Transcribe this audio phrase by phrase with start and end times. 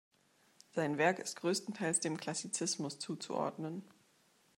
[0.71, 3.83] Sein Werk ist größtenteils dem Klassizismus zuzuordnen.